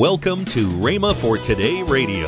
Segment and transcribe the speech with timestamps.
[0.00, 2.26] Welcome to Rhema for Today Radio.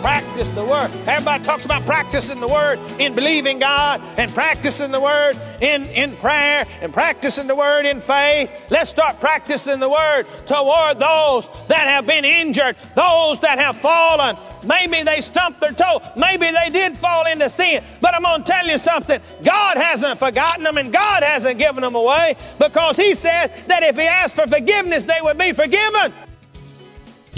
[0.00, 0.90] Practice the Word.
[1.06, 6.16] Everybody talks about practicing the Word in believing God and practicing the Word in, in
[6.16, 8.50] prayer and practicing the Word in faith.
[8.70, 14.34] Let's start practicing the Word toward those that have been injured, those that have fallen.
[14.64, 16.00] Maybe they stumped their toe.
[16.16, 17.84] Maybe they did fall into sin.
[18.00, 19.20] But I'm going to tell you something.
[19.44, 23.96] God hasn't forgotten them and God hasn't given them away because He said that if
[23.96, 26.10] He asked for forgiveness, they would be forgiven.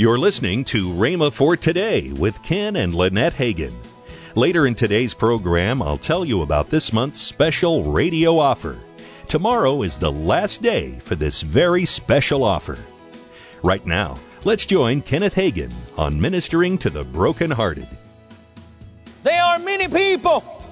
[0.01, 3.75] You're listening to Rhema for Today with Ken and Lynette Hagin.
[4.35, 8.79] Later in today's program, I'll tell you about this month's special radio offer.
[9.29, 12.79] Tomorrow is the last day for this very special offer.
[13.63, 17.87] Right now, let's join Kenneth Hagin on ministering to the brokenhearted.
[19.23, 20.65] There are many people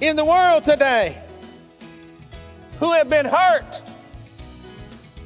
[0.00, 1.22] in the world today
[2.80, 3.80] who have been hurt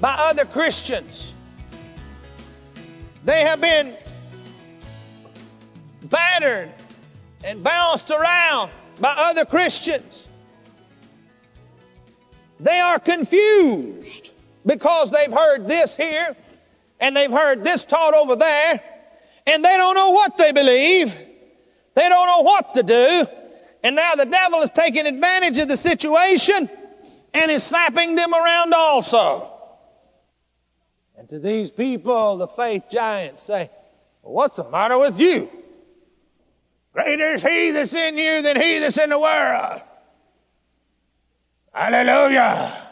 [0.00, 1.34] by other Christians.
[3.24, 3.94] They have been
[6.04, 6.70] battered
[7.44, 10.26] and bounced around by other Christians.
[12.58, 14.30] They are confused
[14.66, 16.36] because they've heard this here
[16.98, 18.82] and they've heard this taught over there
[19.46, 21.14] and they don't know what they believe.
[21.94, 23.26] They don't know what to do.
[23.82, 26.68] And now the devil is taking advantage of the situation
[27.32, 29.59] and is slapping them around also.
[31.30, 33.70] To these people, the faith giants say,
[34.22, 35.48] well, What's the matter with you?
[36.92, 39.80] Greater is he that's in you than he that's in the world.
[41.72, 42.88] Hallelujah.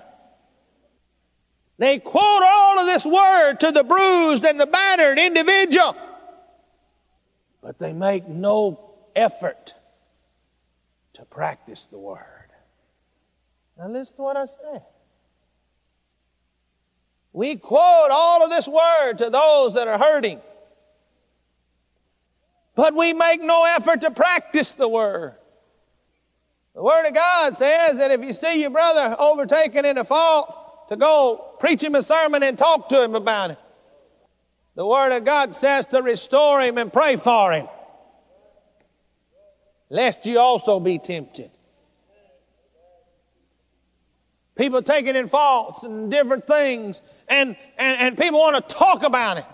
[1.79, 5.97] They quote all of this word to the bruised and the battered individual,
[7.61, 9.75] but they make no effort
[11.15, 12.25] to practice the word.
[13.77, 14.83] Now, listen to what I say.
[17.33, 20.41] We quote all of this word to those that are hurting,
[22.75, 25.35] but we make no effort to practice the word.
[26.75, 30.89] The Word of God says that if you see your brother overtaken in a fault,
[30.89, 33.59] to go preach him a sermon and talk to him about it.
[34.75, 37.67] The Word of God says to restore him and pray for him,
[39.91, 41.51] lest you also be tempted.
[44.55, 49.39] People taking in faults and different things, and, and, and people want to talk about
[49.39, 49.45] it.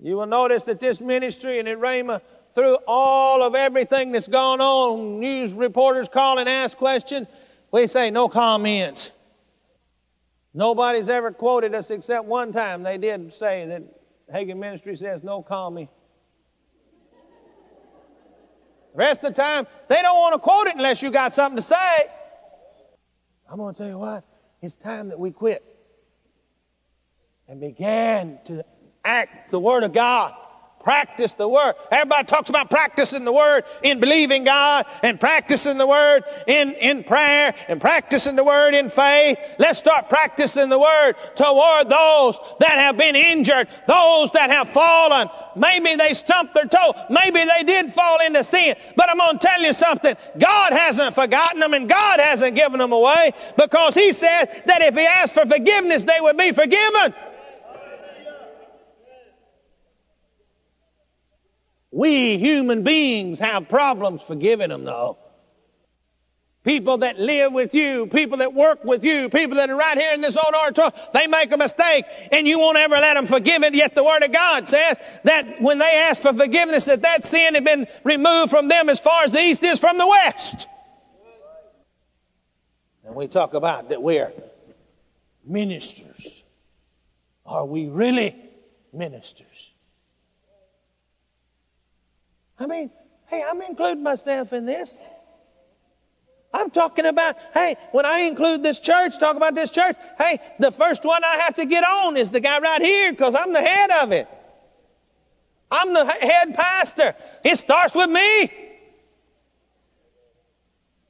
[0.00, 2.20] You will notice that this ministry and at Rhema,
[2.54, 7.26] through all of everything that's gone on, news reporters call and ask questions,
[7.72, 9.10] we say no comments.
[10.54, 12.82] Nobody's ever quoted us except one time.
[12.82, 13.82] They did say that
[14.34, 15.90] Hagin Ministry says no comment.
[18.92, 21.56] The rest of the time, they don't want to quote it unless you got something
[21.56, 21.76] to say.
[23.50, 24.24] I'm going to tell you what,
[24.60, 25.64] it's time that we quit
[27.46, 28.64] and began to
[29.04, 30.34] act the Word of God.
[30.82, 31.74] Practice the Word.
[31.90, 37.02] Everybody talks about practicing the Word in believing God and practicing the Word in, in
[37.02, 39.38] prayer and practicing the Word in faith.
[39.58, 45.28] Let's start practicing the Word toward those that have been injured, those that have fallen.
[45.56, 46.94] Maybe they stumped their toe.
[47.10, 48.76] Maybe they did fall into sin.
[48.96, 50.16] But I'm going to tell you something.
[50.38, 54.94] God hasn't forgotten them and God hasn't given them away because He said that if
[54.94, 57.14] He asked for forgiveness, they would be forgiven.
[61.90, 65.18] We human beings have problems forgiving them, though.
[66.64, 70.12] People that live with you, people that work with you, people that are right here
[70.12, 73.62] in this old auditorium, they make a mistake and you won't ever let them forgive
[73.62, 73.74] it.
[73.74, 77.54] Yet the Word of God says that when they ask for forgiveness, that that sin
[77.54, 80.68] had been removed from them as far as the east is from the west.
[83.06, 84.32] And we talk about that we're
[85.46, 86.44] ministers.
[87.46, 88.36] Are we really
[88.92, 89.70] ministers?
[92.58, 92.90] I mean,
[93.26, 94.98] hey, I'm including myself in this.
[96.52, 100.72] I'm talking about, hey, when I include this church, talk about this church, hey, the
[100.72, 103.60] first one I have to get on is the guy right here because I'm the
[103.60, 104.28] head of it.
[105.70, 107.14] I'm the head pastor.
[107.44, 108.50] It starts with me.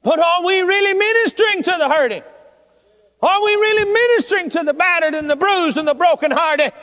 [0.03, 2.23] But are we really ministering to the hurting?
[3.21, 6.73] Are we really ministering to the battered and the bruised and the brokenhearted?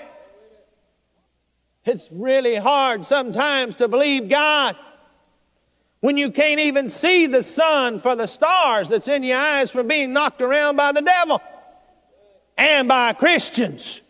[1.86, 4.76] It's really hard sometimes to believe God
[6.00, 9.86] when you can't even see the sun for the stars that's in your eyes from
[9.86, 11.40] being knocked around by the devil
[12.58, 14.00] and by Christians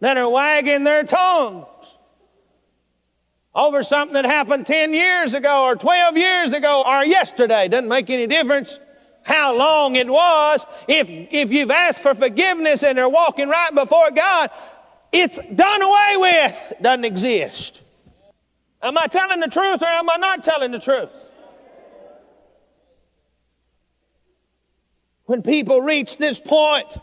[0.00, 1.66] that are wagging their tongues
[3.54, 7.68] over something that happened 10 years ago or 12 years ago or yesterday.
[7.68, 8.78] Doesn't make any difference.
[9.22, 10.66] how long it was.
[10.88, 14.50] If, if you've asked for forgiveness and they're walking right before God,
[15.12, 16.72] it's done away with.
[16.72, 17.80] It doesn't exist.
[18.82, 21.10] Am I telling the truth or am I not telling the truth?
[25.26, 26.96] When people reach this point,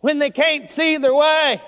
[0.00, 1.60] when they can't see their way,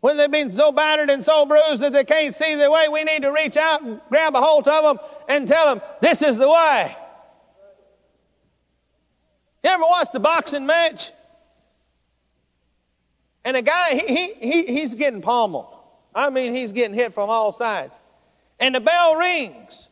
[0.00, 3.04] when they've been so battered and so bruised that they can't see their way, we
[3.04, 6.38] need to reach out and grab a hold of them and tell them, this is
[6.38, 6.96] the way.
[9.62, 11.12] You ever watched the boxing match?
[13.44, 15.74] And a guy, he, he, he, he's getting pummeled.
[16.14, 17.98] I mean, he's getting hit from all sides.
[18.58, 19.88] And the bell rings.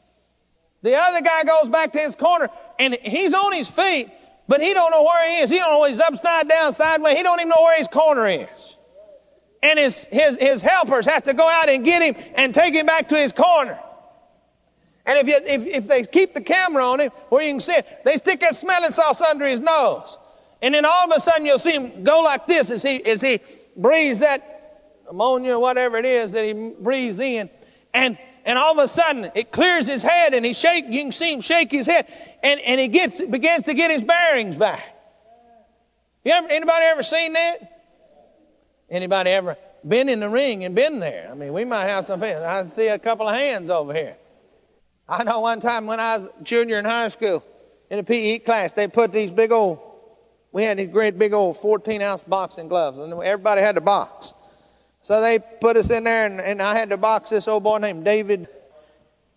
[0.83, 2.49] The other guy goes back to his corner
[2.79, 4.11] and he's on his feet,
[4.47, 5.51] but he don't know where he is.
[5.51, 7.17] He don't know he's upside down, sideways.
[7.17, 8.49] He don't even know where his corner is
[9.63, 12.87] and his, his, his helpers have to go out and get him and take him
[12.87, 13.79] back to his corner.
[15.07, 17.73] And if, you, if, if they keep the camera on him where you can see
[17.73, 20.19] it, they stick that smelling sauce under his nose.
[20.61, 23.21] And then all of a sudden you'll see him go like this as he, as
[23.21, 23.41] he
[23.77, 27.49] breathes that ammonia or whatever it is that he breathes in.
[27.95, 31.13] And, and all of a sudden it clears his head and he shake, you can
[31.13, 32.07] see him shake his head
[32.43, 34.85] and, and he gets, begins to get his bearings back.
[36.25, 37.83] You ever, anybody ever seen that?
[38.91, 39.57] Anybody ever
[39.87, 41.29] been in the ring and been there?
[41.31, 42.23] I mean, we might have some.
[42.23, 44.17] I see a couple of hands over here.
[45.09, 47.43] I know one time when I was junior in high school,
[47.91, 49.79] in a PE class, they put these big old,
[50.53, 54.33] we had these great big old 14 ounce boxing gloves, and everybody had to box.
[55.03, 57.79] So they put us in there, and, and I had to box this old boy
[57.79, 58.49] named David.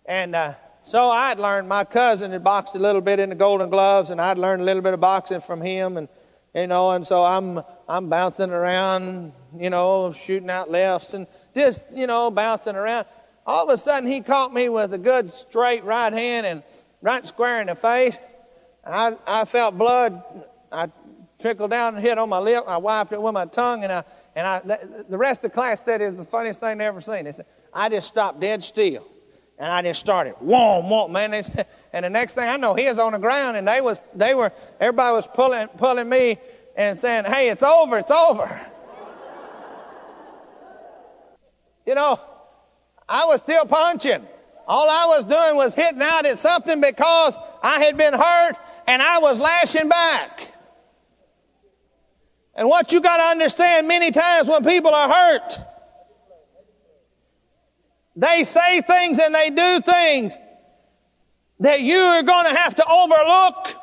[0.06, 3.70] And uh, so I'd learned, my cousin had boxed a little bit in the Golden
[3.70, 5.96] Gloves, and I'd learned a little bit of boxing from him.
[5.96, 6.08] And
[6.54, 11.86] you know, and so I'm I'm bouncing around, you know, shooting out lefts and just,
[11.92, 13.06] you know, bouncing around.
[13.46, 16.62] All of a sudden he caught me with a good straight right hand and
[17.00, 18.18] right square in the face.
[18.84, 20.22] I I felt blood.
[20.72, 20.88] I
[21.40, 22.64] trickled down and hit on my lip.
[22.66, 24.04] I wiped it with my tongue and I
[24.34, 24.60] and I
[25.08, 27.24] the rest of the class said it was the funniest thing they ever seen.
[27.24, 29.06] They said I just stopped dead still.
[29.58, 31.30] And I just started, whoa, whoa, man.
[31.30, 33.80] They said, and the next thing I know, he was on the ground, and they
[33.80, 36.38] was, they were, everybody was pulling, pulling me
[36.76, 38.60] and saying, "Hey, it's over, it's over."
[41.86, 42.18] you know,
[43.08, 44.26] I was still punching.
[44.66, 48.54] All I was doing was hitting out at something because I had been hurt,
[48.86, 50.51] and I was lashing back.
[52.54, 55.58] And what you got to understand, many times when people are hurt
[58.16, 60.36] they say things and they do things
[61.60, 63.74] that you are going to have to overlook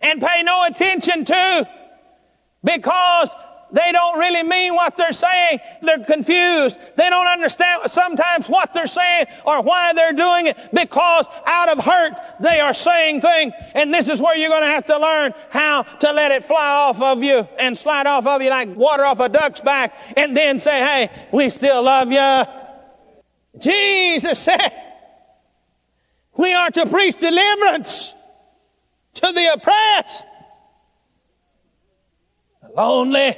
[0.00, 1.68] and pay no attention to
[2.62, 3.30] because
[3.72, 5.58] they don't really mean what they're saying.
[5.82, 6.78] They're confused.
[6.96, 11.84] They don't understand sometimes what they're saying or why they're doing it because out of
[11.84, 13.52] hurt they are saying things.
[13.74, 16.88] And this is where you're going to have to learn how to let it fly
[16.88, 20.36] off of you and slide off of you like water off a duck's back and
[20.36, 22.44] then say, hey, we still love you.
[23.58, 24.72] Jesus said,
[26.36, 28.12] we are to preach deliverance
[29.14, 30.24] to the oppressed,
[32.62, 33.36] the lonely,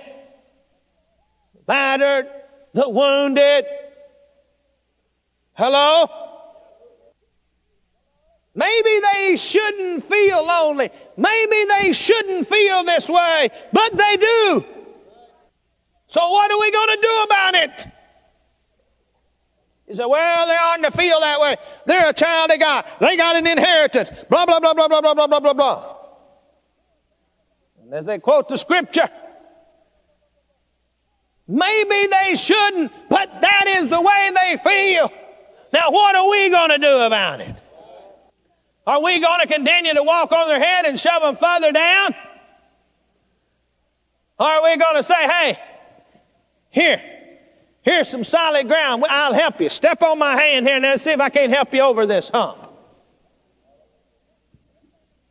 [1.67, 2.29] battered,
[2.73, 3.67] the wounded.
[5.55, 6.07] Hello?
[8.55, 10.91] Maybe they shouldn't feel lonely.
[11.17, 14.65] Maybe they shouldn't feel this way, but they do.
[16.07, 17.87] So what are we going to do about it?
[19.89, 21.57] You say, well, they oughtn't to feel that way.
[21.85, 22.87] They're a child of God.
[22.99, 24.11] They got an inheritance.
[24.29, 25.97] Blah, blah, blah, blah, blah, blah, blah, blah, blah, blah.
[27.83, 29.09] And as they quote the scripture,
[31.49, 35.13] Maybe they shouldn't, but that is the way they feel.
[35.73, 37.55] Now, what are we going to do about it?
[38.87, 42.15] Are we going to continue to walk on their head and shove them further down?
[44.39, 45.59] Or are we going to say, hey,
[46.71, 47.03] here,
[47.83, 49.05] here's some solid ground.
[49.09, 49.69] I'll help you.
[49.69, 52.29] Step on my hand here and let's see if I can't help you over this
[52.29, 52.59] hump.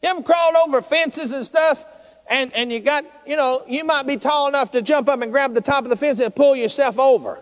[0.02, 1.86] You ever crawled over fences and stuff
[2.28, 5.32] and, and you got, you know, you might be tall enough to jump up and
[5.32, 7.40] grab the top of the fence and pull yourself over.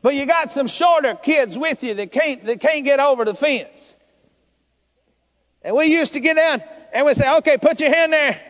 [0.00, 3.34] But you got some shorter kids with you that can't, that can't get over the
[3.34, 3.96] fence.
[5.62, 8.40] And we used to get down and we say, okay, put your hand there.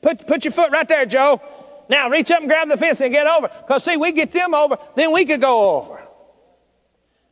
[0.00, 1.40] Put, put your foot right there, Joe.
[1.88, 3.48] Now reach up and grab the fence and get over.
[3.68, 6.02] Cause see, we get them over, then we could go over.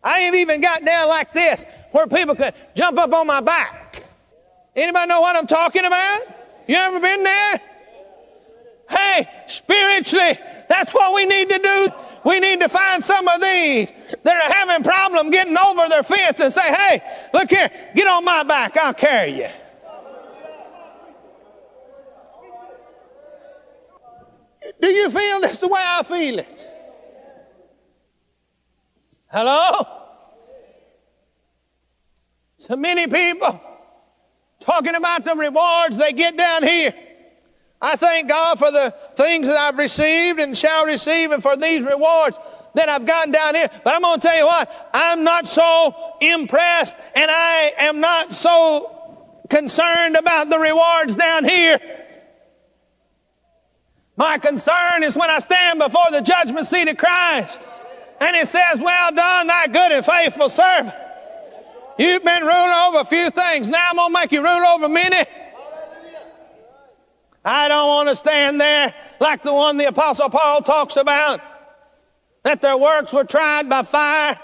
[0.02, 3.79] I have even got down like this where people could jump up on my back.
[4.76, 6.20] Anybody know what I'm talking about?
[6.66, 7.60] You ever been there?
[8.88, 11.88] Hey, spiritually, that's what we need to do.
[12.24, 16.40] We need to find some of these that are having problem getting over their fence
[16.40, 17.00] and say, hey,
[17.32, 19.48] look here, get on my back, I'll carry you.
[24.80, 26.68] Do you feel this the way I feel it?
[29.28, 29.86] Hello?
[32.58, 33.60] So many people
[34.60, 36.94] talking about the rewards they get down here.
[37.82, 41.82] I thank God for the things that I've received and shall receive and for these
[41.82, 42.38] rewards
[42.74, 43.70] that I've gotten down here.
[43.82, 48.32] But I'm going to tell you what, I'm not so impressed and I am not
[48.32, 51.78] so concerned about the rewards down here.
[54.16, 57.66] My concern is when I stand before the judgment seat of Christ
[58.20, 60.94] and it says, Well done, thy good and faithful servant.
[62.00, 63.68] You've been ruling over a few things.
[63.68, 65.22] Now I'm going to make you rule over many.
[67.44, 71.42] I don't want to stand there like the one the apostle Paul talks about.
[72.42, 74.40] That their works were tried by fire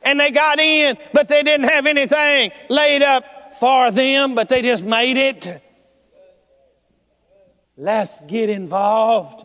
[0.00, 4.62] and they got in, but they didn't have anything laid up for them, but they
[4.62, 5.62] just made it.
[7.76, 9.44] Let's get involved.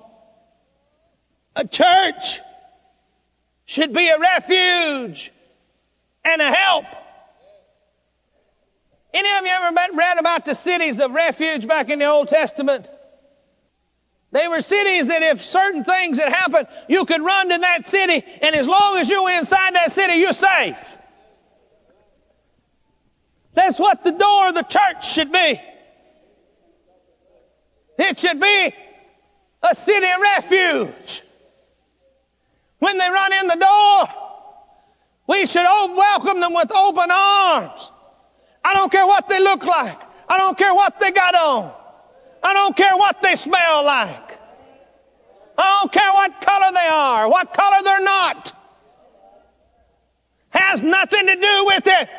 [1.57, 2.39] A church
[3.65, 5.33] should be a refuge
[6.23, 6.85] and a help.
[9.13, 12.87] Any of you ever read about the cities of refuge back in the Old Testament?
[14.31, 18.23] They were cities that if certain things had happened, you could run to that city,
[18.41, 20.97] and as long as you were inside that city, you're safe.
[23.55, 25.59] That's what the door of the church should be.
[27.97, 28.73] It should be
[29.63, 31.23] a city of refuge.
[32.77, 34.07] When they run in the door,
[35.27, 37.91] we should welcome them with open arms.
[38.63, 39.99] I don't care what they look like.
[40.27, 41.73] I don't care what they got on.
[42.43, 44.39] I don't care what they smell like.
[45.57, 48.53] I don't care what color they are, what color they're not.
[50.51, 52.09] Has nothing to do with it.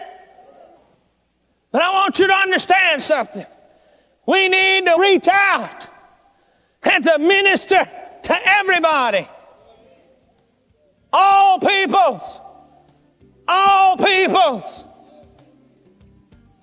[1.73, 3.47] But I want you to understand something.
[4.27, 5.87] We need to reach out
[6.83, 7.89] and to minister
[8.23, 9.27] to everybody.
[11.13, 12.41] All peoples.
[13.49, 14.85] All peoples.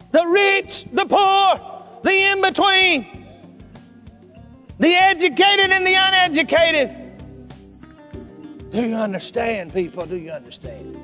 [0.09, 3.27] The rich, the poor, the in between,
[4.79, 6.95] the educated and the uneducated.
[8.71, 10.05] Do you understand, people?
[10.05, 10.97] Do you understand?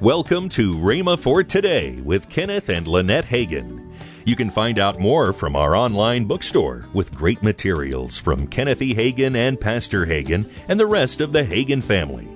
[0.00, 3.92] Welcome to Rhema for Today with Kenneth and Lynette Hagin.
[4.24, 8.94] You can find out more from our online bookstore with great materials from Kenneth E.
[8.94, 12.28] Hagin and Pastor Hagin and the rest of the Hagin family.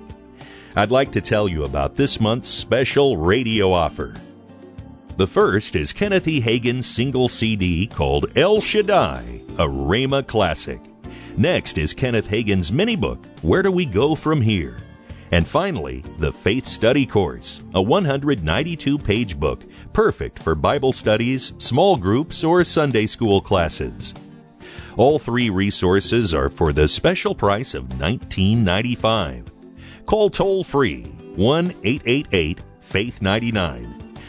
[0.75, 4.13] I'd like to tell you about this month's special radio offer.
[5.17, 6.39] The first is Kenneth E.
[6.39, 10.79] Hagin's single CD called El Shaddai, a Rhema classic.
[11.35, 14.77] Next is Kenneth Hagin's mini book, Where Do We Go From Here?
[15.31, 21.97] And finally, the Faith Study Course, a 192 page book perfect for Bible studies, small
[21.97, 24.13] groups, or Sunday school classes.
[24.97, 29.47] All three resources are for the special price of $19.95.
[30.05, 31.05] Call toll free
[31.35, 34.06] 1 888 Faith 99.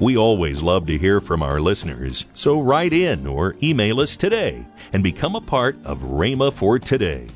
[0.00, 4.64] We always love to hear from our listeners, so write in or email us today
[4.92, 7.26] and become a part of Rhema for Today.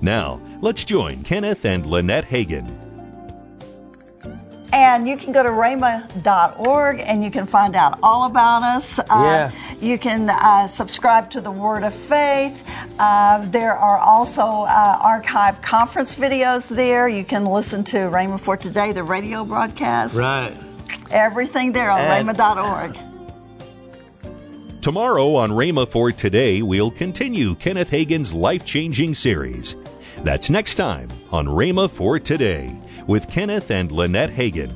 [0.00, 2.70] Now, let's join Kenneth and Lynette Hagin.
[4.72, 8.98] And you can go to rhema.org and you can find out all about us.
[8.98, 9.50] Yeah.
[9.52, 12.62] Uh, you can uh, subscribe to the Word of Faith.
[12.98, 17.06] Uh, there are also uh, archived conference videos there.
[17.08, 20.16] You can listen to Rhema for Today, the radio broadcast.
[20.16, 20.56] Right.
[21.10, 22.96] Everything there on And- rhema.org.
[24.80, 29.74] Tomorrow on Rhema for Today, we'll continue Kenneth Hagin's life changing series.
[30.22, 32.72] That's next time on Rhema for Today
[33.08, 34.72] with Kenneth and Lynette Hagin.